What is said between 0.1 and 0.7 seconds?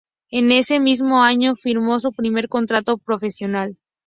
En